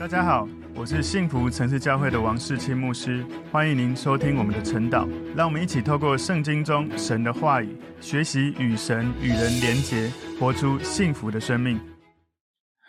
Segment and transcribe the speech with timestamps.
[0.00, 5.06] 大家好，我是幸福城市教会的王世清牧师，欢迎您收听我们的晨祷。
[5.36, 11.78] 让我们一起透过圣经中神的话语，学习与神与人连结，活出幸福的生命。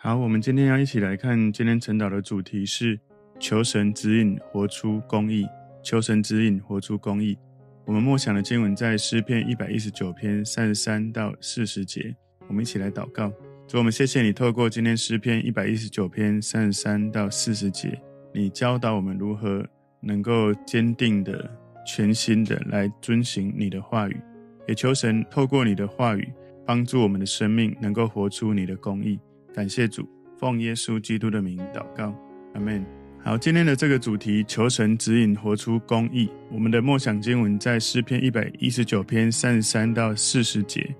[0.00, 2.98] 好，我们今天要一起来看今天晨祷的主题是
[3.38, 5.46] 求神指引，活出公义。
[5.84, 7.36] 求神指引，活出公义。
[7.84, 12.16] 我们默想的经文在诗篇一百一十九篇三十三到四十节。
[12.48, 13.30] 我们一起来祷告。
[13.72, 17.98] 主，我们谢谢你透过今天诗篇一百一十九篇三十三到四十节，
[18.34, 19.66] 你教导我们如何
[20.02, 21.50] 能够坚定的、
[21.86, 24.20] 全心的来遵行你的话语，
[24.68, 26.30] 也求神透过你的话语
[26.66, 29.18] 帮助我们的生命能够活出你的公义。
[29.54, 30.06] 感谢主，
[30.38, 32.14] 奉耶稣基督的名祷告，
[32.52, 32.84] 阿门。
[33.24, 36.28] 好，今天的这个主题，求神指引活出公义。
[36.50, 40.94] 我们的默想经文在诗篇一百一十九篇三十三到四十节。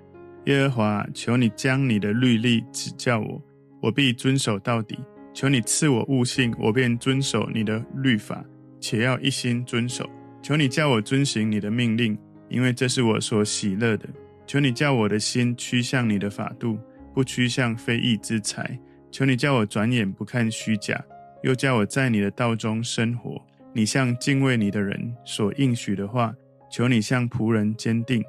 [0.47, 3.41] 耶和华，求你将你的律例指教我，
[3.81, 4.99] 我必遵守到底。
[5.33, 8.45] 求你赐我悟性，我便遵守你的律法，
[8.81, 10.09] 且要一心遵守。
[10.43, 14.09] 求你叫我遵行你的命令，因为这是我所喜乐的。
[14.45, 16.77] 求你叫我的心趋向你的法度，
[17.15, 18.79] 不趋向非义之财。
[19.13, 21.03] 求你叫我转眼不看虚假，
[21.45, 23.41] 又叫我在你的道中生活。
[23.73, 26.35] 你向敬畏你的人所应许的话，
[26.71, 28.23] 求你向仆人坚定。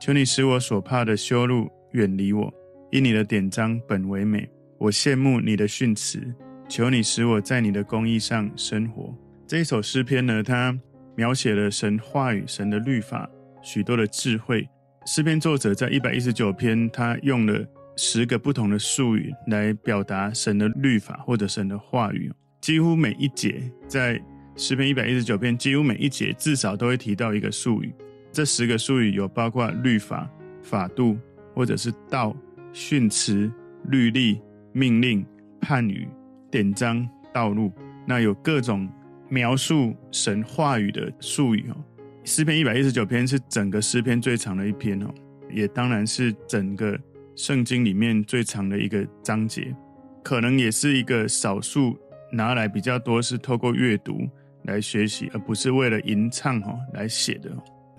[0.00, 2.50] 求你使我所怕的羞辱远离我，
[2.90, 4.48] 因你的典章本为美，
[4.78, 6.34] 我羡慕你的训词。
[6.66, 9.14] 求你使我在你的公义上生活。
[9.46, 10.74] 这一首诗篇呢，它
[11.14, 13.28] 描写了神话语、神的律法
[13.60, 14.66] 许多的智慧。
[15.04, 17.62] 诗篇作者在一百一十九篇，他用了
[17.94, 22.32] 十个不同的术语来表达神的律法或者神的话语。
[22.62, 24.18] 几乎每一节在
[24.56, 27.92] 诗篇一百一十九篇，几乎每一节至少都会提到一个术语。
[28.32, 30.30] 这十个术语有包括律法、
[30.62, 31.18] 法度，
[31.54, 32.36] 或者是道、
[32.72, 33.50] 训词、
[33.88, 34.40] 律例、
[34.72, 35.26] 命令、
[35.60, 36.08] 判语、
[36.50, 37.72] 典章、道路。
[38.06, 38.88] 那有各种
[39.28, 41.76] 描述神话语的术语哦。
[42.24, 45.12] 诗篇一百一十九篇是整个诗篇最长的一篇哦，
[45.50, 46.98] 也当然是整个
[47.34, 49.74] 圣经里面最长的一个章节，
[50.22, 51.96] 可能也是一个少数
[52.30, 54.28] 拿来比较多是透过阅读
[54.64, 57.50] 来学习，而不是为了吟唱哦来写的。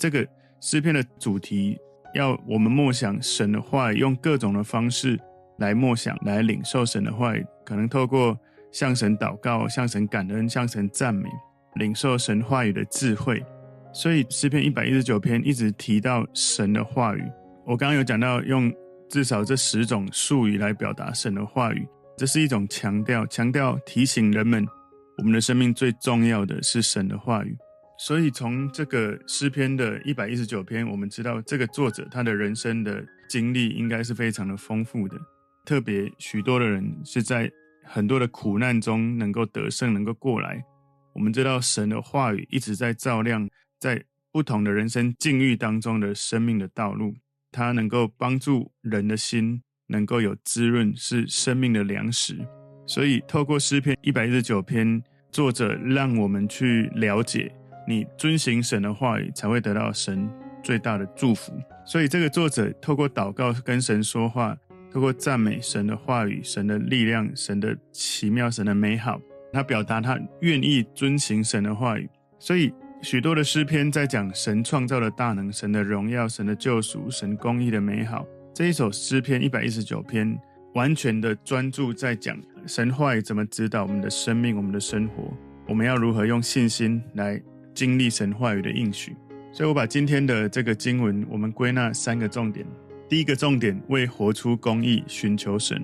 [0.01, 0.28] 这个
[0.59, 1.78] 诗篇的主题
[2.16, 5.16] 要我们默想神的话语，用各种的方式
[5.59, 8.35] 来默想、来领受神的话语，可能透过
[8.72, 11.29] 向神祷告、向神感恩、向神赞美，
[11.75, 13.45] 领受神话语的智慧。
[13.94, 17.23] 所以诗篇一百一十九篇一直提到神的话语。
[17.63, 18.73] 我刚刚有讲到用
[19.07, 24.66] 至少这十种术语来表达神的话语，这是一种强调，强调提醒人们，
[25.19, 27.56] 我们的生命最重要的是神的话语。
[28.03, 35.16] 所以，从这个诗篇的一百一十九篇，我们知道这个作者他的人生的经历应该是非常的丰富的。
[35.67, 37.47] 特别许多的人是在
[37.84, 40.59] 很多的苦难中能够得胜，能够过来。
[41.13, 43.47] 我们知道神的话语一直在照亮
[43.79, 47.13] 在不同的人生境遇当中的生命的道路，
[47.51, 52.35] 它能够帮助人的心能够有滋润，是生命的粮食。
[52.88, 55.00] 所以，透过诗篇一百一十九篇，
[55.31, 57.53] 作者让我们去了解。
[57.91, 60.29] 你遵行神的话语，才会得到神
[60.63, 61.52] 最大的祝福。
[61.85, 64.57] 所以，这个作者透过祷告跟神说话，
[64.90, 69.19] 透过赞美神的话语、神的力量、神的奇妙、神的美好，
[69.52, 72.09] 他表达他愿意遵行神的话语。
[72.40, 72.72] 所以，
[73.02, 78.25] 许多的诗篇在讲神创造的大能、神的荣耀、神的救赎、神公义的美好。
[78.53, 80.40] 这一首诗篇一百一十九篇，
[80.75, 82.38] 完全的专注在讲
[82.68, 85.34] 神话语怎么指导我们的生命、我们的生活，
[85.68, 87.41] 我们要如何用信心来。
[87.73, 89.15] 经历神话语的应许，
[89.51, 92.65] 所以我把今天的这个经文，我们归纳三个重点。
[93.09, 95.77] 第一个重点，为活出公义，寻求神；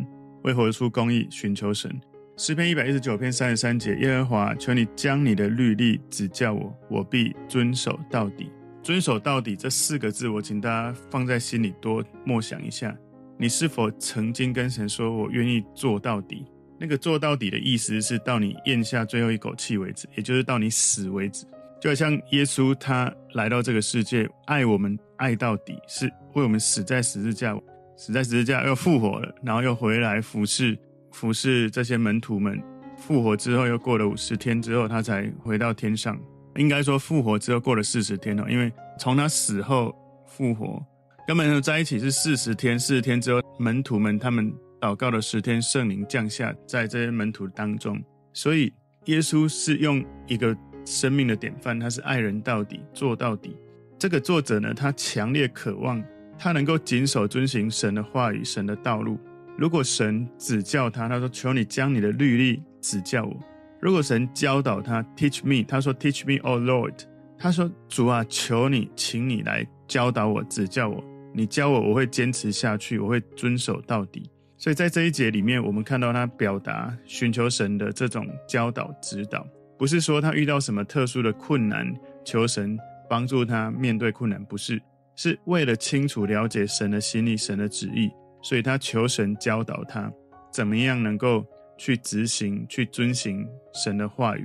[0.43, 1.93] 为活出公义，寻求神。
[2.37, 8.51] 诗篇一百一十九篇三十三节：耶和华，求你将你的律例指教我，我必遵守到底。
[8.83, 12.95] 遵守到底这四个字，我请大家放在心里多默想一下。
[13.37, 16.45] 你是否曾经跟神说，我愿意做到底？
[16.79, 21.43] 那个做到底的意思是到你咽下最后一口气为止，也就是到你死为止。
[21.79, 27.55] 就像耶稣他来到这个世界，爱我们爱到底，是为我们死在十字架，
[27.95, 30.77] 死在十字架又复活了，然后又回来服侍
[31.11, 32.61] 服侍这些门徒们。
[32.97, 36.19] 复活之后又过了五十天之后，他才回到天上。
[36.55, 39.95] 应该说复活之后过了四十天哦，因为从他死后
[40.25, 40.83] 复活
[41.27, 44.51] 跟门徒在一起是四十天，四十天之后门徒们他们
[44.81, 48.03] 祷告了十天，圣灵降下在这些门徒当中，
[48.33, 48.73] 所以
[49.05, 50.57] 耶稣是用一个。
[50.87, 53.57] 生命的典范，他是爱人到底，做到底。
[53.99, 56.01] 这个作者呢，他强烈渴望
[56.39, 59.19] 他能够谨守遵行神的话语、神的道路。
[59.57, 63.37] 如果神指教他，他说：“求你将你的律例指教我。
[63.81, 66.93] 如果神教导他，teach me，他说 teach me, O Lord，
[67.37, 71.03] 他说主啊，求你，请你来教导我，指教我。
[71.33, 74.29] 你教我，我会坚持下去，我会遵守到底。
[74.57, 79.45] 所以在这一节里面，我们看到他表达寻求神的这种教导指导，
[79.77, 81.93] 不是说他遇到什么特殊的困难，
[82.25, 82.77] 求神
[83.09, 84.81] 帮助他面对困难，不是，
[85.15, 88.09] 是为了清楚了解神的心意、神的旨意，
[88.41, 90.11] 所以他求神教导他
[90.51, 91.45] 怎么样能够。
[91.79, 94.43] 去执行、去遵行神的话语。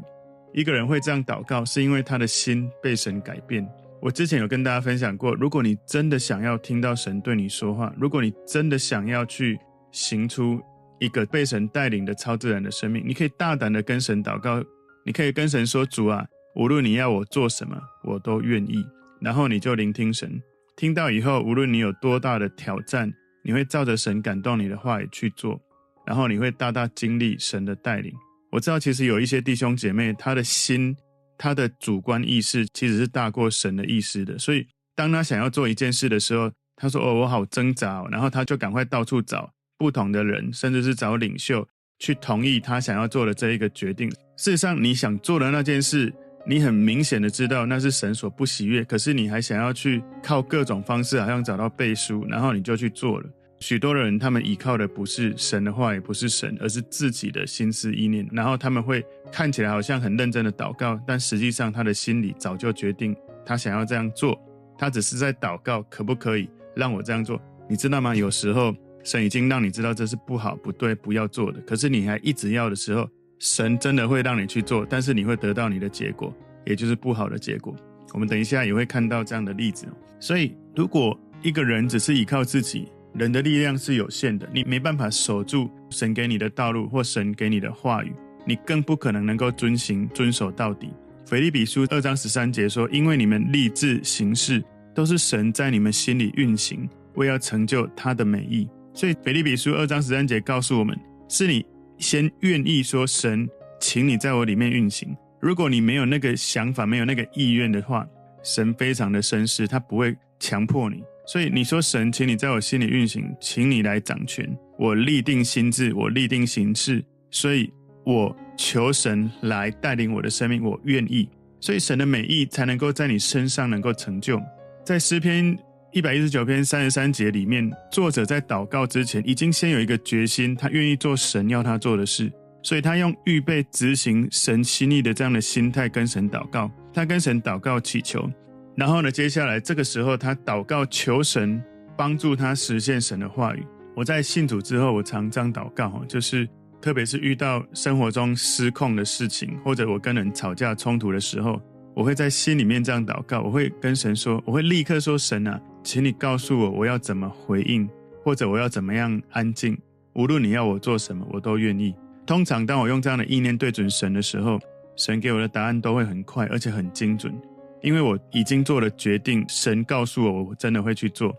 [0.52, 3.66] 一个人会这样祷告，是因为他的心被神改变。
[4.02, 9.58] 我之前有跟大家分享过，如果你真的想要听到神对你说话，如果你真的想要去
[9.92, 10.60] 行出
[10.98, 14.62] 一个被神带领的超自然的生命，你可以大胆的跟神祷告。
[15.04, 18.84] 你可以跟神说：“主啊，无论你要我做什么，我都愿意。”
[19.20, 20.40] 然后你就聆听神，
[20.76, 23.12] 听到以后，无论你有多大的挑战，
[23.44, 25.60] 你会照着神感动你的话语去做。
[26.04, 28.12] 然后你会大大经历神的带领。
[28.50, 30.96] 我知道，其实有一些弟兄姐妹，他的心、
[31.38, 34.36] 他的主观意识其实是大过神的意识的。
[34.38, 34.66] 所以，
[34.96, 39.48] 当他想要做一件事的时候，他说：“哦，我好挣扎。”然后他就赶快到处找
[39.78, 41.66] 不同的人，甚至是找领袖
[42.00, 44.12] 去同意他想要做的这一个决定。
[44.42, 46.12] 事实上，你想做的那件事，
[46.44, 53.30] 你很明显的知道那是神所不喜悦，可是你还想要去靠各种方式，好像找到背书，然后你就去做了。
[53.60, 58.28] 许多的人，他们依靠的不是神的话，也不是神，而是自己的心思意念。
[58.32, 59.00] 然后他们会
[59.30, 63.14] 看起来好像很认真的祷告，但实际上他的心里早就决定，
[63.46, 64.36] 他想要这样做。
[64.76, 67.40] 他只是在祷告，可不可以让我这样做？
[67.68, 68.12] 你知道吗？
[68.12, 68.74] 有时候
[69.04, 73.08] 神已经让你知道这是不好、不对、不要做的，可是你还一直要的时候，
[73.42, 76.32] 神真的会让你去做，但是你会得到你的结果，
[76.64, 77.74] 也就是不好的结果。
[78.12, 79.88] 我们等一下也会看到这样的例子。
[80.20, 88.12] 所以，如果一个人只是依靠自己，人的力量是有限的，你没办法守住神给你的道路或神给你的话语，
[88.46, 90.90] 你更不可能能够遵行遵守到底。
[91.26, 94.62] 腓立比书二章十三节说：“因为你们立志行事，
[94.94, 100.96] 都是神在你们心里运行，为要成就他的美意。”所以腓立比书二章十三节告诉我们：
[101.28, 101.66] 是你
[102.02, 103.48] 先愿意说神，
[103.80, 105.16] 请你在我里面运行。
[105.40, 108.06] 如果你没有那个想法，没有那个意愿的话，
[108.42, 111.02] 神非常的绅士，他不会强迫你。
[111.26, 114.46] 所以你说神，请你在我心里运行，请你来掌权。
[114.76, 117.72] 我立定心志，我立定行事，所以
[118.04, 121.28] 我求神来带领我的生命，我愿意。
[121.60, 124.42] 所以神的美意才能够在你身上能够成就。
[124.84, 125.56] 在诗篇
[125.92, 138.26] 一百一十九篇三十三节里面，作者在祷告之前已经先有一个决心，他愿意做神要他做的事，所以他用预备执行神心意的这样的心态跟神祷告，他跟神祷告祈求。
[138.74, 141.62] 然后呢，接下来这个时候，他祷告求神
[141.94, 143.62] 帮助他实现神的话语。
[143.94, 146.48] 我在信主之后，我常这样祷告，就是
[146.80, 151.60] 特别是遇到生活中失控的事情，或者我跟人吵架冲突的时候，
[151.94, 157.88] 我会在心里面这样祷告，我会跟神说，我会立刻说：“神啊，请你告诉我，我要怎么回应，
[158.24, 159.76] 或者我要怎么样安静。
[160.14, 161.94] 无论你要我做什么，我都愿意。”
[162.24, 164.58] 通常当我用这样的意念对准神的时候，
[164.96, 167.34] 神给我的答案都会很快，而且很精准。
[167.82, 171.34] 因为我已经做了决定，神告诉我，我真的会去做，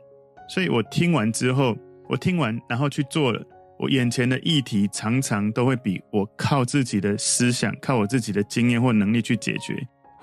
[0.50, 1.74] 所以我听完之后，
[2.10, 3.42] 我听完然后去做了，
[3.80, 9.74] 我眼前的议题常常都会比我靠自己的思想、靠我自己的经验或能力去解决，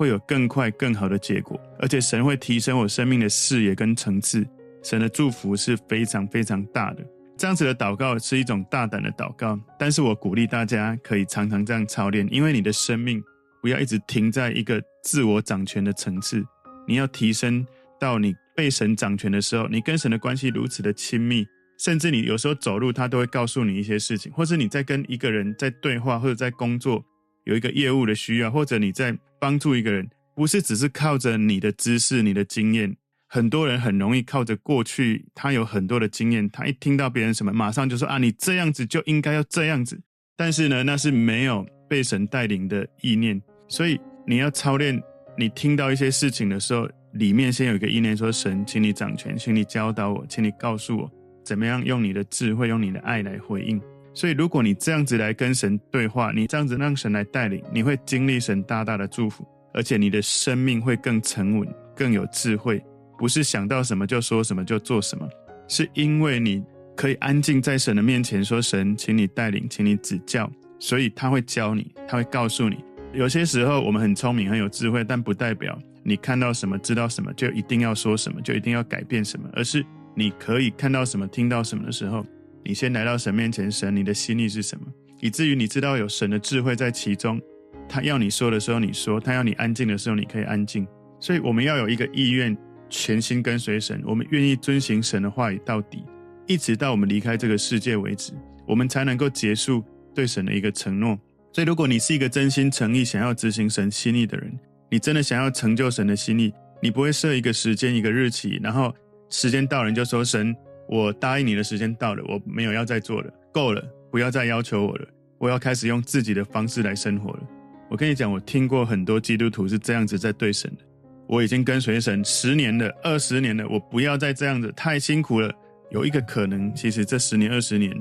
[0.00, 4.42] 会有更快、更好的结果，而且神会提升我生命的视野跟层次，
[4.82, 7.04] 神的祝福是非常非常大的。
[7.36, 13.22] 这样子的祷告是一种大胆的祷告，但是我鼓励大家可以常常这样操练，因为你的生命。
[13.60, 16.42] 不要一直停在一个自我掌权的层次，
[16.88, 17.62] 你要提升
[18.00, 21.44] 到你被神掌权的时候，你跟神的关系如此的亲密，
[21.78, 27.04] 甚至你有时候走路，他都会告诉你一些事情，或是你在跟一个人在对话，或者在工作
[27.44, 32.94] 有一个业务的需要，或者你在帮助一个人，不是只是靠着你的知识、你的经验。
[33.26, 40.00] 很多人很容易靠着过去，他有很多的经验，他一听到别人什么，马上就说啊，你这样子就应该要这样子。
[40.36, 43.40] 但是呢，那是没有被神带领的意念。
[43.68, 45.00] 所以你要操练，
[45.38, 51.10] 你听到一些事情的时候，里面先有一个意念说：“神，请你掌权，请你教导我，请你告诉我，
[51.44, 53.80] 怎么样用你的智慧、用你的爱来回应。”
[54.12, 62.82] 所以，如果你这样子来跟神对话，你这样子让神来带领，你会经历神大大的祝福，而且你的生命会更沉稳、更有智慧。
[63.16, 65.28] 不是想到什么就说什么就做什么，
[65.68, 66.62] 是因为你
[66.96, 70.50] 可以安静在神的面前说：“神，请你带领，请你指教。”
[70.80, 72.82] 所以他会教你，他会告诉你。
[73.12, 82.24] 有些时候我们很聪明很有智慧，但不代表你看到什么知道什么就一定要说什么，就一定要改变什么，而是你可以看到什么听到什么的时候，
[82.64, 84.86] 你先来到神面前，神，你的心意是什么？
[85.20, 87.40] 以至于你知道有神的智慧在其中。
[87.88, 90.86] 他要你说的时候你说，他要你安静的时候你可以安静。
[91.18, 92.56] 所以我们要有一个意愿，
[92.88, 96.04] 全心跟随神，我们愿意遵行神的话语到底，
[96.46, 98.32] 一直到我们离开这个世界为止，
[98.66, 101.18] 我们才能够结束对神的一个承诺。
[101.52, 104.56] 所以，如果你是一个真心诚意想要执行神心意的人，
[104.88, 108.94] 你真的想要成就神的心意，你不会设一个时间、一个日期，然后
[109.28, 110.54] 时间到了你就说：“神，
[110.90, 113.80] 我答应你的时间到了，我没有要再做了，够了，
[114.10, 115.06] 不要再要求我了，
[115.38, 117.40] 我要开始用自己的方式来生活了。”
[117.88, 120.84] 我跟你讲，我听过很多基督徒是这样子在对神的。
[121.28, 125.48] 我已经跟随神十年了，二十年了，我不要再这样子，太辛苦了。
[125.92, 127.92] 有一个可能，其实这十年、二十年，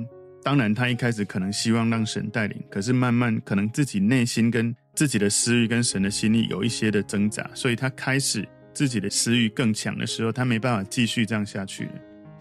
[0.43, 11.91] 当然他一开始可能希望让神带领，可是慢慢可能自己内心跟自己的私欲跟神的心意有一些的挣扎，所以他开始自己的私欲更强的时候，他没办法继续这样下去了。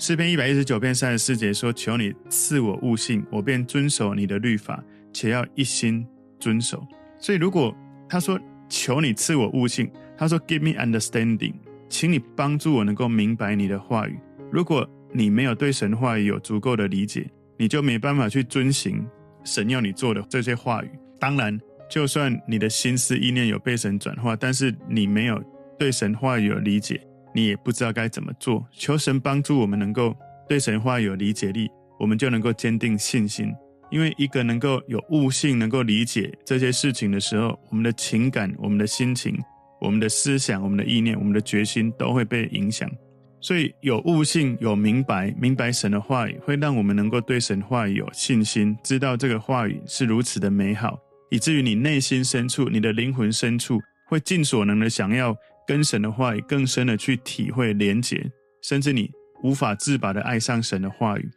[0.00, 4.81] 诗篇一百一十九篇三十四节说：“求你赐我悟性，我便遵守你的律法，
[5.12, 6.07] 且要一心
[6.38, 6.87] 遵守。”
[7.19, 7.76] 所以如果
[8.09, 8.38] 他说，
[8.69, 11.55] 求你赐我悟性，他说：“Give me understanding，
[11.88, 14.17] 请你帮助我能够明白你的话语。
[14.52, 19.05] 如果你没有对神话语有足够的理解，你就没办法去遵行
[19.43, 20.90] 神要你做的这些话语。
[21.19, 21.59] 当然，
[21.90, 25.43] 就算你的心思意念有被神转化，但是你没有
[25.76, 28.66] 对神话语有理解，你也不知道该怎么做。
[28.73, 30.14] 求神帮助我们能够
[30.49, 31.68] 对神话有理解力，
[31.99, 33.52] 我们就能够坚定信心。”
[33.90, 39.35] 因为一个能够有悟性，能够理解这些事情的时候，我们的情感、我们的心情、
[39.80, 42.87] 我们的思想、我们的意念、我们的决心都会被影响。
[43.40, 50.99] 所以有悟性、有明白、明白神的话语，会让我们能够对神话语有信心，知道这个话语是如此的美好，
[51.30, 55.35] 以至于你内心深处、你的灵魂深处，会尽所能的想要
[55.68, 58.28] 跟神的话语更深的去体会、连结，
[58.62, 59.08] 甚至你
[59.44, 61.28] 无法自拔的爱上神的话语。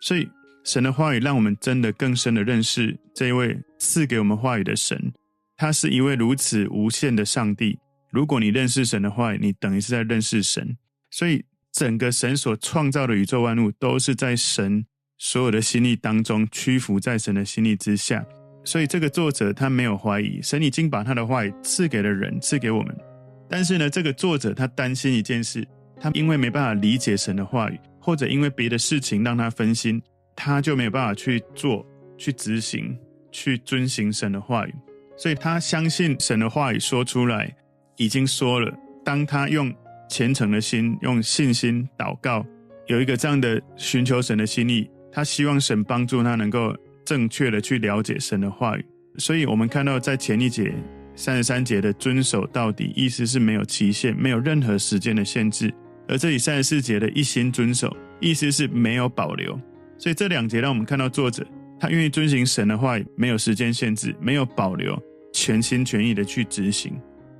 [0.00, 0.26] 所以。
[0.64, 5.12] 神的话语让我们真的更深的认识这一位赐给我们话语的神，
[5.56, 7.80] 他是一位如此无限的上帝。
[8.12, 10.76] 如果你认识神的话语，你等于是在认识神。
[11.10, 14.86] 所以，整个神所创造的宇宙万物都是在神
[15.18, 18.24] 所有的心意当中屈服在神的心意之下。
[18.64, 23.11] 所以，这个作者他没有怀疑，神已经把他的话语赐给了人，赐给我们。
[23.52, 25.62] 但是呢，这个作者他担心一件事，
[26.00, 30.02] 他因为没办法理解神的话语，或者因为别的事情让他分心。
[30.34, 32.96] 他就没有办法去做、去执行、
[33.30, 34.74] 去遵行神的话语，
[35.18, 37.54] 所以他相信神的话语说出来
[37.98, 38.72] 已经说了。
[39.04, 39.70] 当他用
[40.08, 42.42] 虔诚的心、用信心祷告，
[42.86, 48.86] 有一个这样的寻求神的心意，他希望神帮助他能够正确的去了解神的话语。
[49.18, 50.72] 所以，我们看到在前一节
[51.14, 55.68] 三十三节的遵守到底，意思是没有期限、没有任何时间的限制；
[56.08, 59.58] 而这里三十四节的一心遵守，意思是没有保留。
[59.98, 61.46] 所以这两节让我们看到作者
[61.78, 65.00] 他愿意遵行神的话，没有时间限制，没有保留，
[65.32, 66.92] 全心全意的去执行。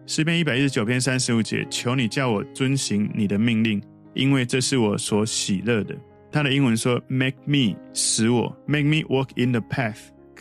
[0.07, 3.81] 诗篇一百一十九篇三十五节，求你叫我遵行你的命令，
[4.15, 5.97] 因为这是我所喜乐的。
[6.31, 9.99] 他的英文说：“Make me 使我，Make me walk in the path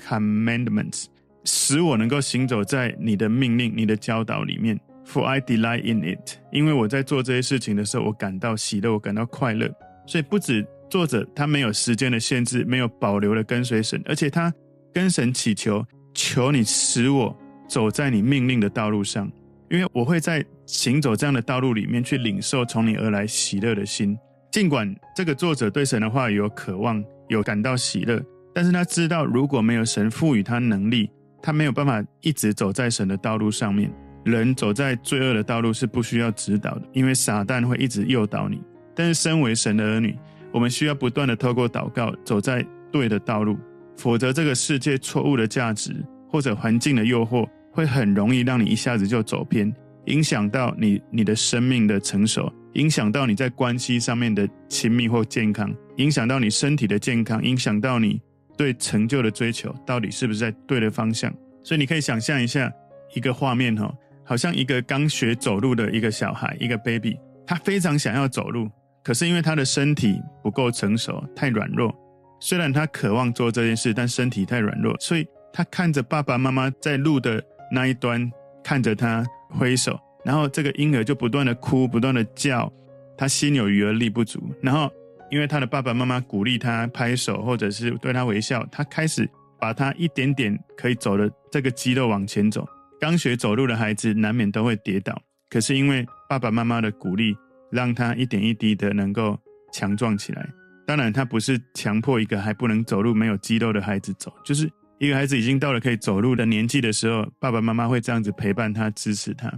[0.08, 1.06] commandments，
[1.44, 4.80] 使我能够行走在你的命令、你的教导里面。
[5.06, 9.70] For I delight in it，因为我在做这些事情的时候，我感到喜乐，我感到快乐。
[10.06, 10.66] 所以不止。
[10.92, 14.54] 作者他没有时间的限制，没有保留的跟随神，而且他
[14.94, 15.82] 跟神祈求，
[16.14, 17.34] 求你使我
[17.66, 19.32] 走在你命令的道路上，
[19.70, 24.18] 因为我会在行走这样的道路里面去领受从你而来喜乐的心。
[24.52, 28.22] 尽管这个作者对神的话有渴望，有感到喜乐，
[28.54, 31.10] 但是他知道如果没有神赋予他能力，
[31.42, 33.92] 他没有办法一直走在神的道路上面。
[34.24, 38.62] 人走在罪恶的道路是不需要指导的，因为撒旦会一直诱导你。
[38.96, 40.16] 但是身为神的儿女，
[40.52, 43.58] 我们需要不断的透过祷告走在对的道路，
[43.98, 45.96] 否则这个世界错误的价值
[46.30, 49.74] 或者环境的诱惑会很容易让你一下子就走偏，
[50.06, 58.22] 影响到你你的生命的成熟，影响到你在关系上面的亲密或健康，影响到你身体的健康，影响到你
[58.62, 61.34] 对成就的追求到底是不是在对的方向。
[61.64, 62.72] 所以你可以想象一下
[63.16, 63.92] 一个画面哈，
[64.24, 68.70] 好像一个刚学走路的一个小孩，一个 baby，他非常想要走路。
[69.04, 71.92] 可是因为他的身体不够成熟，太软弱。
[72.40, 78.32] 虽然他渴望做这件事，但身体太软弱，所以他看着爸爸妈妈在路的那一端
[78.64, 82.72] 看着他挥手，然后这个婴儿就不断的哭，不断的叫，
[83.18, 84.40] 他心有余而力不足。
[84.62, 84.88] 然后
[85.32, 89.28] 因为他的爸爸妈妈鼓励他拍手，或者是对他微笑，他开始
[89.60, 92.68] 把他一点点可以走的这个肌肉往前走。
[93.00, 95.20] 刚学走路的孩子难免都会跌倒，
[95.50, 97.36] 可是因为爸爸妈妈的鼓励。
[97.72, 99.40] 让他一点一滴的能够
[99.72, 100.46] 强壮起来。
[100.86, 104.70] 当然，他不是强迫一个还不能走路、没有肌肉的孩子走，就是
[105.00, 109.50] 一个孩子已经到了可以走路的年纪的时候，爸爸妈妈会这样子陪伴他、支持他。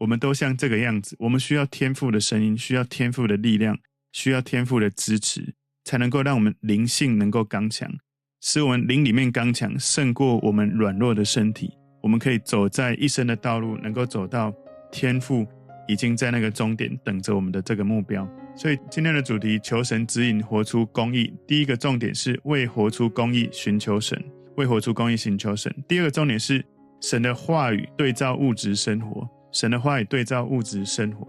[0.00, 3.76] 我们都像这个样子，我们需要天赋的声音，需要天赋的力量，
[4.12, 7.90] 需要天赋的支持，才能够让我们灵性能够刚强，
[8.40, 11.72] 使我们灵里面刚强，胜过我们软弱的身体。
[12.00, 14.54] 我们可以走在一生的道路，能够走到
[14.92, 15.46] 天赋
[15.88, 18.28] 已经在那个终点等着我们的这个目标。
[18.56, 21.32] 所以今天的主题，求神指引活出公义。
[21.46, 24.20] 第一个重点是为活出公义寻求神，
[24.56, 25.74] 为活出公义寻求神。
[25.86, 26.64] 第二个重点是
[27.00, 31.26] 神的话语对照物质生活，神的话语对照物质生活。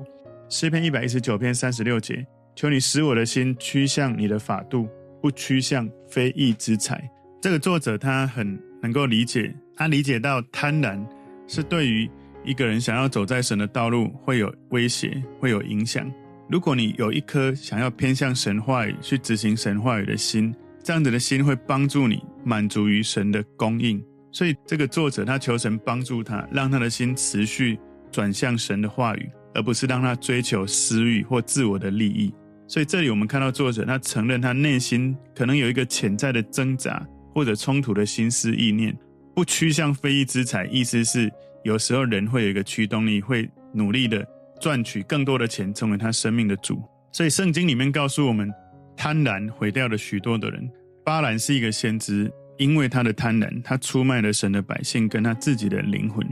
[0.50, 2.26] 诗篇一百一十九篇三十六节，
[2.60, 4.86] 求你使我的心趋向你的法度，
[5.22, 7.10] 不趋向非义之财。
[7.42, 11.02] 这个作者他很能够理解，他理解到贪婪
[11.48, 12.12] 是对于
[12.44, 16.12] 一个人想要走在神的道路会有威胁，会有影响。
[16.50, 24.04] 如果你有一颗想要偏向神话语去执行神话语的心，这样子的心会帮助你满足于神的供应。
[24.34, 27.80] 所以这个作者他求神帮助他，让他的心持续
[28.12, 32.34] 转向神的话语，而不是让他追求私欲或自我的利益。
[32.70, 38.96] 所以这里我们看到作者他承认他内心可能有一个潜在的挣扎或者冲突的心思意念，
[39.36, 41.32] 不趋向非义之财，意思是
[41.64, 44.26] 有时候人会有一个驱动力，会努力的。
[44.62, 46.84] 赚取更多的钱，成为他生命的主。
[47.14, 48.52] 所以圣经里面告诉我们，
[48.98, 50.70] 贪婪毁掉了许多的人。
[51.06, 56.28] 巴兰是一个先知，因为他的贪婪，他出卖了神的百姓跟他自己的灵魂。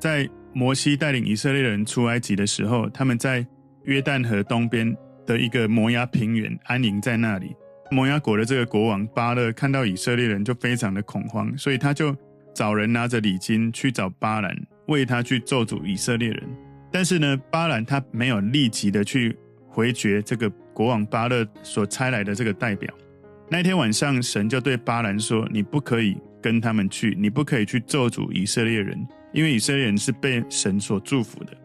[0.00, 3.46] 在摩西带领以色列人出埃及的时候，他们在
[3.84, 7.54] 约旦河东边的一个摩押平原安营在那里。
[7.90, 12.16] 摩押国的这个国王巴勒看到以色列人就非常的恐慌，所以他就
[12.54, 14.56] 找人拿着礼金去找巴兰，
[14.86, 16.42] 为他去咒诅以色列人。
[16.90, 19.36] 但是呢，巴兰他没有立即的去
[19.68, 22.92] 回绝这个国王巴勒所差来的这个代表。
[23.48, 31.56] 那天晚上，神就对巴兰说：“你不可以跟他们去，你不可以去咒诅以色列人，因为以色列人是被神所祝福的。”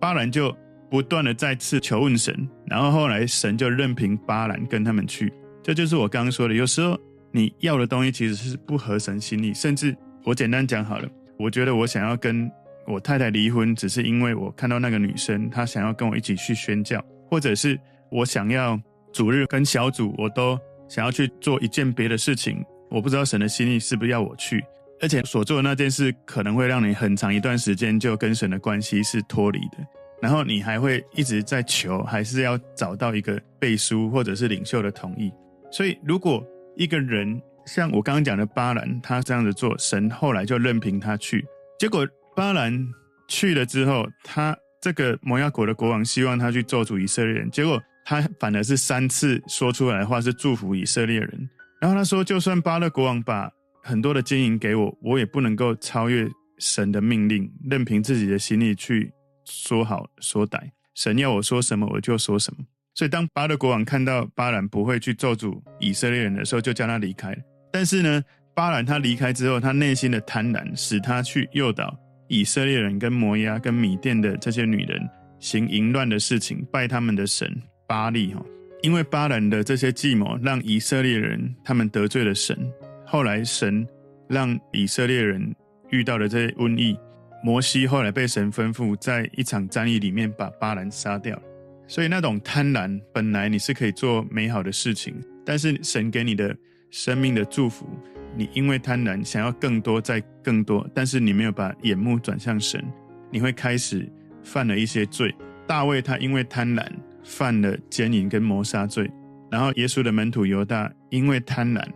[0.00, 0.56] 巴兰就
[0.90, 5.32] 不断的再次求问神，然后后来神就任凭巴兰跟他们去。
[5.62, 6.98] 这就是我刚刚说的，有时候
[7.32, 12.50] 你要的东西其实是不合神心意，甚至我简单讲好了，我觉得我想要跟。
[12.88, 17.76] 我太太离婚，只是因为我看到那个女生，她想要跟我一起去宣教，或者是
[18.12, 18.80] 我想要
[19.12, 20.56] 主日跟小组，我都
[20.88, 22.64] 想要去做一件别的事情。
[22.88, 24.64] 我不知道神的心意是不是要我去，
[25.00, 29.78] 而且所做的那件事可能会让你很长一段时间就跟神的关系是脱离的，
[30.20, 35.32] 然后你还会一直在求，还是要找到一个背书或者是领袖的同意。
[35.70, 36.44] 所以，如果
[36.76, 41.44] 一个人像我刚刚讲的巴兰，他这样子做，神后来就任凭他去，
[41.78, 42.06] 结果。
[42.36, 42.86] 巴兰
[43.28, 51.48] 去了之后，他这个摩押国的国王希望他去咒诅以色列人，结果他反而是三次说出来的话是祝福以色列人。
[51.80, 53.50] 然后他说，就算巴勒国王把
[53.82, 59.10] 很多的金银给我，我也不能够超越神的命令，任凭自己的心意去
[59.46, 60.60] 说好说歹。
[60.94, 62.64] 神要我说什么，我就说什么。
[62.94, 67.36] 所以当巴勒国王看到巴兰不会去咒诅以色列人的时候，就叫他离开。
[67.70, 71.94] 但是呢，巴兰他离开之后，他内心的贪婪使他去诱导。
[72.28, 75.00] 以色列人跟摩押跟米甸的这些女人
[75.38, 77.48] 行淫乱的事情，拜他们的神
[77.86, 78.42] 巴力哈。
[78.82, 82.58] 因为巴兰的这些计谋，让以色列人他们得罪了神。
[83.04, 83.86] 后来神
[84.28, 85.54] 让以色列人
[85.90, 86.98] 遇到了这些瘟疫，
[87.46, 91.40] 摩西后来被神吩咐在一场战役里面把巴兰杀掉。
[91.86, 96.52] 所以那种贪婪，本来你是可以做美好的事情，但是神给你的
[96.90, 97.86] 生命的祝福。
[98.34, 102.84] 你因为贪婪，想要更多再更多，但是你没有把眼目转向神，
[103.30, 104.10] 你会开始
[104.42, 105.32] 犯了一些罪。
[105.68, 106.84] 大卫他因为贪婪
[107.22, 109.08] 犯了奸淫跟谋杀罪，
[109.52, 111.86] 然后耶稣的门徒犹大因为贪婪，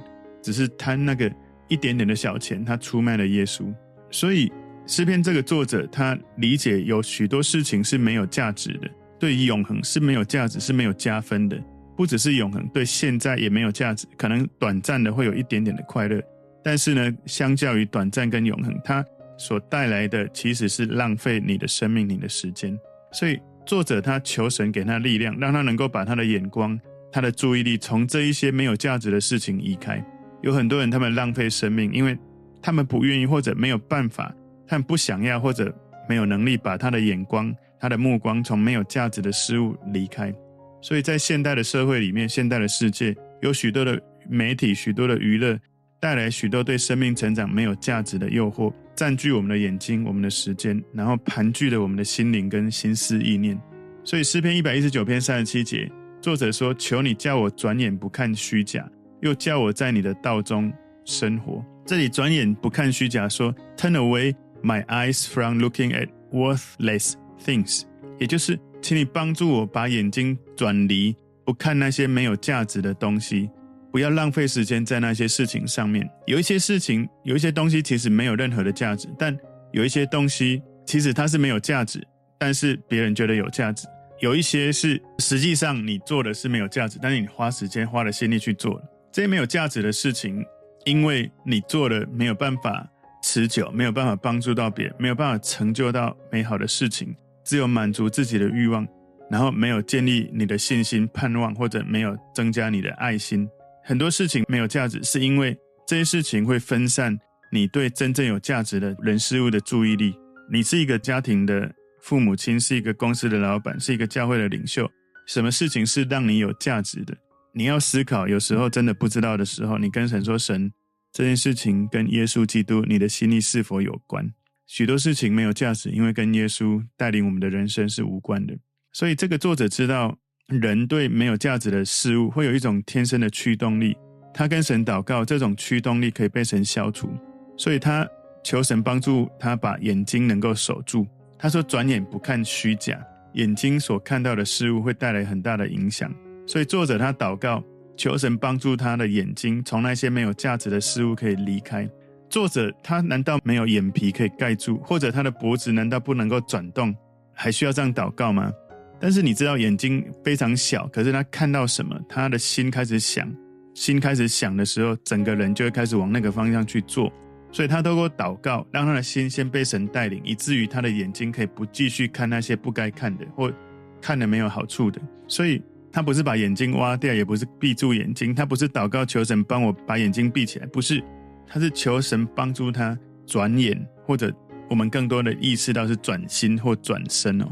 [0.40, 1.28] 只是贪那个
[1.66, 3.64] 一点点的小钱，他出卖了耶稣。
[4.12, 4.52] 所以
[4.90, 11.56] 诗篇这个作者他理解有许多事情是没有价值的，对于永恒是没有价值，是没有加分的。
[11.96, 16.20] 不只是永恒，对现在也没有价值，可能短暂的会有一点点的快乐，
[16.64, 19.04] 但是呢，相较于短暂跟永恒，它
[19.38, 22.76] 所带来的其实是浪费你的生命、你的时间。
[23.12, 26.76] 所以作者他求神给他力量，让他能够把他的眼光、
[27.12, 30.04] 他的注意力从这一些没有价值的事情移开。
[30.42, 32.18] 有很多人他们浪费生命，因为
[32.60, 34.34] 他们不愿意或者没有办法，
[34.70, 35.74] 他们不想要或者
[36.08, 40.32] 没有能力把他的眼光、他的目光从没有价值的事物离开。
[40.80, 45.58] 所以在现代的社会里面，现代的世界有许多的媒体、许多的娱乐，
[45.98, 53.60] 带来许多对生命成长没有价值的诱惑，占据我们的眼睛、我们的时间，然后盘踞了我们的心灵跟心思意念。
[54.04, 58.88] 所以诗篇一百一十九篇三十七节，作者说：“求你叫我转眼不看虚假，
[59.20, 60.72] 又叫我在你的道中
[61.04, 67.82] 生活。”这里转眼不看虚假，说 Turn away my eyes from looking at worthless things，
[68.18, 73.50] 也就是，请你帮助我把眼睛转离，不看那些没有价值的东西，
[73.90, 76.08] 不要浪费时间在那些事情上面。
[76.26, 79.36] 有一些事情，有一些东西其实没有任何的价值，但
[79.72, 82.06] 有一些东西其实它是没有价值，
[82.38, 83.86] 但是别人觉得有价值。
[84.20, 90.44] 有一些是实际上你做的是没有价值，但是你花时间花了心力去做了这些没有价值的事情，
[90.84, 92.86] 因为你做了没有办法
[93.32, 97.14] 持久，没有办法帮助到别人，没有办法成就到美好的事情，
[97.44, 98.84] 只有满足自己的欲望，
[99.30, 103.48] 然后没有建立你的信心、盼望，或者没有增加你的爱心。
[103.84, 107.16] 很多事情没有价值，是因为这些事情会分散
[107.52, 110.12] 你对真正有价值的人事物的注意力。
[110.50, 114.90] 你是一个家庭的父母亲，是一个公司的老板，是一个教会的领袖，
[115.28, 117.16] 什么事情是让你有价值的？
[117.54, 120.72] 你要思考，有时候真的不知道的时候，你跟神说：“神，
[121.12, 124.32] 这件事情跟耶稣基督，你的心意是否有关？”
[124.66, 128.56] 许多事情没有价值，因为跟耶稣带领我们的人生是无关的。
[128.92, 133.96] 所以，这个作者知道，人对没有价值的事物会有一种天生的驱动力。
[134.32, 137.10] 他跟神祷告，这种驱动力可以被神消除，
[137.56, 138.06] 所以他
[138.44, 141.04] 求神帮助他把眼睛能够守住。
[141.36, 142.96] 他说：“转眼不看虚假，
[143.34, 146.14] 眼睛所看到的事物会带来很大的影响。”
[146.46, 147.60] 所以作者他祷告，
[148.00, 151.86] 求神帮助他的眼睛从那些没有价值的事物可以离开。
[152.30, 156.96] 作者他难道没有眼皮可以盖住，或者他的脖子难道不能够转动，
[157.34, 158.50] 还需要这样祷告吗？
[158.98, 163.30] 但是你知道眼睛非常小，可是他看到什么，他的心开始想，
[163.74, 167.12] 心开始想的时候，整个人就会开始往那个方向去做。
[167.52, 173.52] 所以他透过祷告，让他的心先被神带领，以至于他的眼睛可以不继续看那些不该看的，或
[174.00, 174.98] 看了没有好处的。
[175.28, 175.62] 所以。
[175.92, 181.02] 他不是把眼睛挖掉，也不是闭住眼睛，他不是祷告求神帮我把眼睛闭起来，不是，
[181.46, 184.32] 他是求神帮助他转眼，或者
[184.68, 187.46] 我们更多的意识到是转心或转身哦。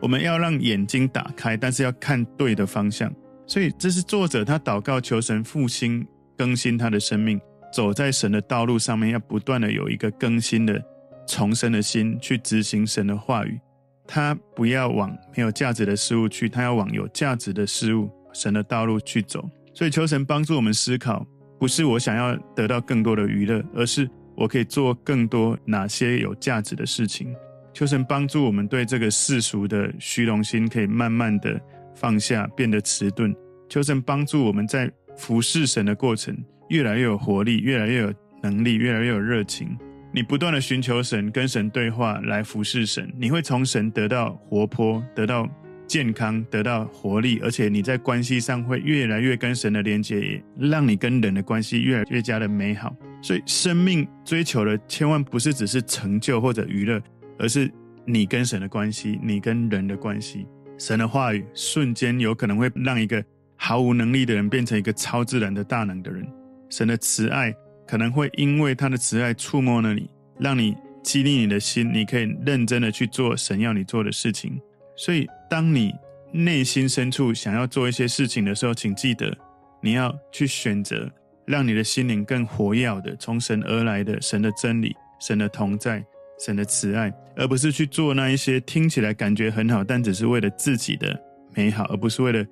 [0.00, 3.12] 我们要让眼睛打开，但是要看对的方向。
[3.46, 7.40] 所以这是作者他祷告求神复兴更新他的生命，
[7.72, 10.80] 走在神的道路上面，要不断的有一个更新的
[11.26, 13.60] 重生的心去执行神的话语。
[14.06, 19.48] 他不要往没有价值的事物去，他要往有价值的事物、神的道路去走。
[19.74, 21.26] 所以求神帮助我们思考，
[21.58, 27.34] 不是我想要得到更多的娱乐，而是我可以做更多哪些有价值的事情。
[27.72, 31.58] 求神帮助我们对这个世俗的虚荣心可以慢慢的
[31.94, 33.34] 放下，变得迟钝。
[33.68, 36.36] 求神帮助我们在服侍神的过程
[36.68, 38.12] 越来越有活力，越来越有
[38.42, 39.74] 能力，越来越有热情。
[40.14, 45.48] 你不断的寻求神，跟神对话来服侍神，你会从神得到活泼，得到
[45.86, 52.94] 健康，得到活力，而且你在关系上会越来越跟神的连接，也让你跟人的关系越来越加的美好。
[53.22, 57.00] 所以，生命追求的千万不是只是成就或者娱乐，
[57.38, 57.70] 而是
[58.04, 60.46] 你跟神的关系，你跟人的关系。
[60.76, 63.24] 神的话语瞬间有可能会让一个
[63.56, 66.26] 毫无能力的人变成一个超自然的大能的人。
[66.68, 67.54] 神的慈爱。
[67.86, 74.60] 可能会因为他的慈爱触摸了你，让你激励你的心，你可以认真的去做神要你做的事情。
[74.96, 75.92] 所以，当你
[76.32, 79.36] 内心深处想要做一些事情的时候，请记得
[79.80, 81.10] 你要去选择
[81.44, 86.04] 让你的心灵更活跃的，从神而来的神的真理、神的同在、
[86.38, 91.18] 神的慈爱，而不是去做那一些听起来感觉很好，但只是为了自己的
[91.54, 92.44] 美好，而不是为了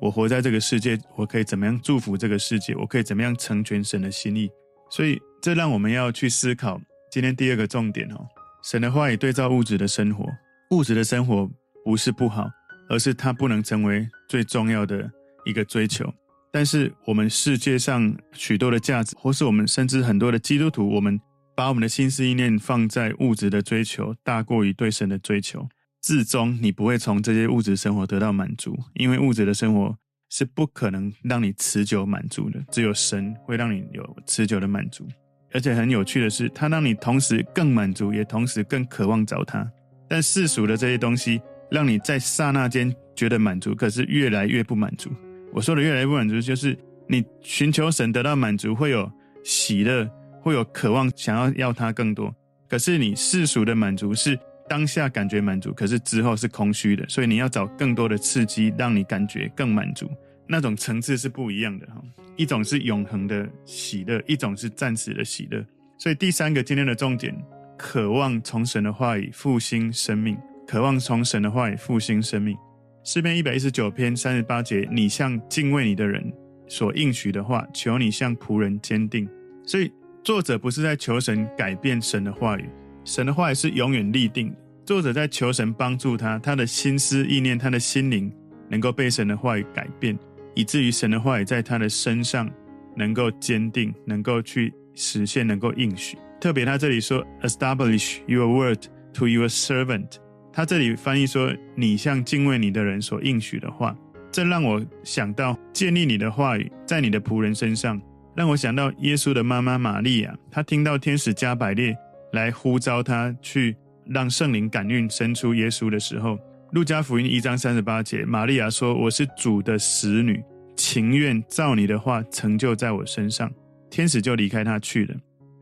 [0.00, 4.48] 我活在这个世界，我可以怎么样祝福这个世界，我可以怎么样成全神的心意。
[4.90, 8.26] 所以，这让我们要去思考今天第二个重点哦。
[8.62, 10.26] 神的话语对照物质的生活，
[10.70, 11.48] 物质的生活
[11.84, 12.50] 不是不好，
[12.88, 15.10] 而是它不能成为最重要的
[15.44, 16.12] 一个追求。
[16.50, 21.20] 但是，我们世界上许多的价值，或是我们甚至很多的基督徒，我们
[21.54, 25.68] 把我们的心思意念放在物质的追求，大过于对神的追求。
[26.00, 29.96] 至终，你不会从这些物质生活得到满足，因为物质的生活。
[30.28, 35.06] 是不可能让你持久满足的，只有神会让你有持久的满足。
[35.52, 39.66] 而且很有趣的是，他让你同时更满足，也同时更渴望找他。
[40.06, 45.10] 但世俗的这些东西，让你在刹那间觉得满足，可是越来越不满足。
[45.52, 49.10] 我说的越来越不满足，就是你寻求神得到满足，会有
[49.42, 50.06] 喜乐，
[50.42, 52.34] 会有渴望想要要他更多。
[52.68, 60.08] 可是你世俗的满足是当下感觉满足，可是之后是空虚的，所以你要找更多的刺激，让你感觉更满足。
[60.46, 62.02] 那种层次是不一样的哈，
[62.36, 65.64] 一种是永恒的喜乐，一种是暂时的喜乐。
[65.98, 67.34] 所以第三个今天的重点，
[67.76, 72.56] 渴望从神的话语复兴生命，渴望从神的话语复兴生命。
[73.04, 76.32] 诗篇一百一十九篇三十八节，你向敬畏你的人
[76.66, 79.28] 所应许的话，求你向仆人坚定。
[79.66, 79.90] 所以
[80.22, 82.68] 作者不是在求神改变神的话语，
[83.08, 84.54] 神的话语是永远立定。
[84.84, 88.30] 作者在求神帮助他，他的心思意念，他的心灵
[88.68, 90.16] 能够被神的话语改变，
[90.54, 92.50] 以至于神的话语在他的身上
[92.94, 96.18] 能够坚定，能够去实现，能够应许。
[96.38, 100.16] 特别他这里说，establish your word to your servant，
[100.52, 103.96] 他这里翻译说，你向敬畏你的人所应许的话，
[104.30, 107.98] 这让我想到建立你的话语在你的仆人身上。
[108.36, 111.96] 让我想到耶稣的妈妈玛利亚，她听到天使加百列
[112.32, 116.38] 来呼召他去让圣灵感孕生出耶稣的时候，
[116.72, 120.42] 路加福音一章三十八节，玛利亚说：“我是主的使女，
[120.76, 123.50] 情愿照你的话成就在我身上。”
[123.90, 125.14] 天使就离开她去了。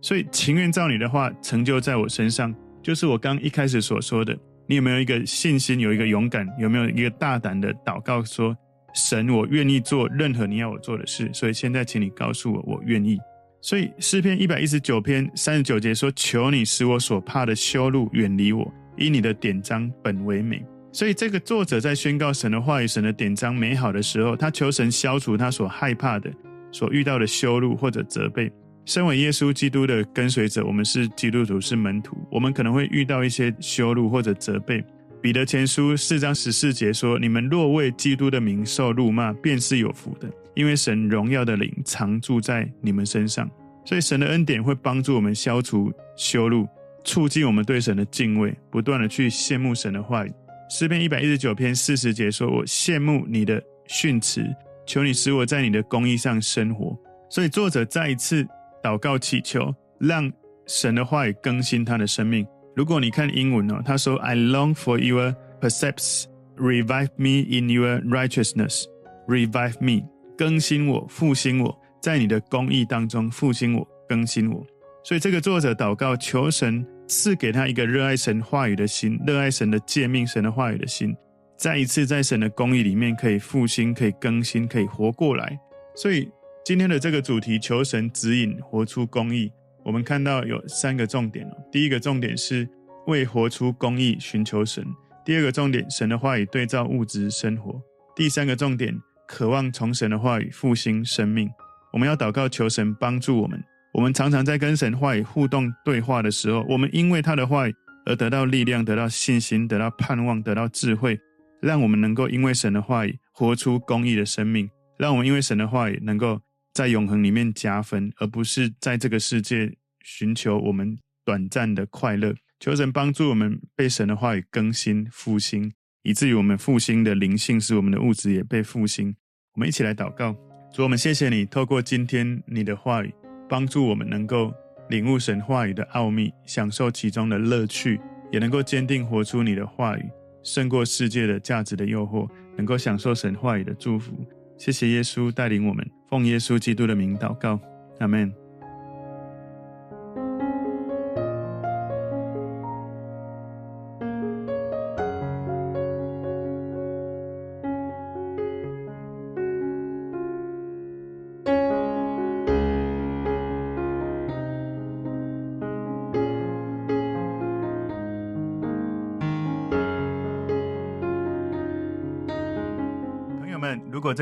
[0.02, 4.36] 所以，情愿照你的话成就在我身上，就是我刚一开始所说的。
[4.68, 8.56] 你有没有一个信心，有一个勇敢，有没有一个大胆的祷告说？
[8.94, 13.18] 神，我愿意做任何你要我做的事，所以现在请你告诉我，我愿意。
[13.66, 26.32] 所以诗篇一百一十九篇三十九节说：“求你使我所怕的羞辱远离我，以你的典章本为美。”所以这个作者在宣告神的话语、神的典章美好的时候，他求神消除他所害怕的、
[26.70, 28.48] 所遇到的羞辱或者责备。
[28.84, 34.80] 身为耶稣基督的跟随者，我们是基督徒，是门徒，我们可能会遇到一些羞辱或者责备。
[35.20, 43.48] 彼得前书四章十四节说：“你们若为基督的名受辱骂，便是有福的，因为神荣耀的灵常住在你们身上。
[43.84, 46.66] 所以神的恩典会帮助我们消除羞辱，
[47.04, 50.32] 促进我们对神的敬畏，不断的去羡慕神的话语。
[50.68, 54.44] 诗篇一百一十九篇四十节说：我羡慕你的训词，
[54.84, 56.98] 求你使我在你的公义上生活。
[57.30, 58.44] 所以作者再一次
[58.82, 60.28] 祷告祈求，让
[60.66, 66.24] 神的话语更新他的生命。”如果你看英文哦，他说：“I long for your precepts,
[66.56, 68.84] revive me in your righteousness,
[69.26, 70.04] revive me，
[70.36, 74.66] 更新我，复兴我，在你的公义当中复兴我，更新我。”
[75.02, 81.16] 所以这个作者祷告，求神赐给他一个热爱神话语的心，热爱神的诫命、神的话语的心，
[81.56, 85.58] 再一次在神的公义里面可以复兴、可以更新、可以活过来。
[85.94, 86.28] 所以
[86.64, 89.52] 今天的这个主题，求神指引，活出公义。
[89.84, 91.56] 我们看到有三个重点哦。
[91.70, 92.68] 第一个重点是
[93.06, 94.84] 为活出公义寻求神；
[95.24, 97.80] 第二个重点，神的话语对照物质生活；
[98.16, 98.92] 第三个重点，
[99.26, 101.50] 渴望从神的话语复兴生命。
[101.92, 103.62] 我们要祷告求神帮助我们。
[103.92, 111.18] 我们常常在跟神话语互动对话的时候，我们因为他的话语而得到力量、得到信心、得到盼望、得到智慧，
[111.60, 116.40] 让我们能够因为神的话语活出公义的生命，让我们因为神的话语能够。
[116.74, 122.34] 在永恒里面加分，而不是在这个世界寻求我们短暂的快乐。
[122.60, 125.72] 求神帮助我们被神的话语更新复兴，
[126.06, 129.12] 以至于我们复兴的灵性使我们的物质也被复兴。
[129.54, 130.36] 我们一起来祷告，
[130.72, 133.12] 主，我们谢谢你，透过今天你的话语，
[133.48, 134.54] 帮助我们能够
[134.88, 140.08] 领悟神话语的奥秘，享受其中的乐趣，也能够坚定活出你的话语，
[140.44, 144.16] 胜过世界的价值的诱惑，能够享受神话语的祝福。
[144.56, 147.58] 谢谢耶稣带领我们，奉耶稣基督的名祷告，
[147.98, 148.45] 阿门。